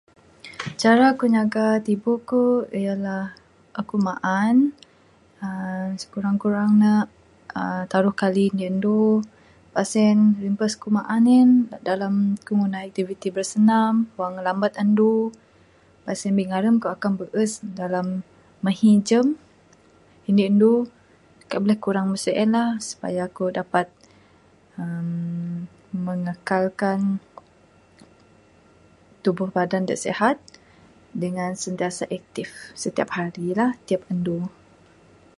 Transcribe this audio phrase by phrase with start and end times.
[0.81, 2.43] Cara ku nyaga tibu ku
[2.81, 3.23] ialah
[3.79, 4.55] aku maan
[5.43, 6.93] uhh skurang kurang ne
[7.59, 8.99] uhh taruh kali indi anu
[9.75, 11.49] pas en rimpas ku maan en
[11.89, 12.13] dalam
[12.45, 15.11] ku ngunah aktiviti bersenam wang meh lambat anu
[16.05, 18.07] pas en bingare ku akan bees dalam
[18.65, 19.27] mahi jam
[20.29, 20.71] indi anu
[21.49, 23.87] kaik buleh kurang meng sien lah supaya aku dapat
[24.81, 25.57] uhh
[26.07, 26.99] mengekalkan
[29.23, 30.37] tubuh badan da sihat
[31.21, 32.51] dangan sentiasa active
[32.83, 33.53] la tiap hari
[33.87, 34.37] tiap andu.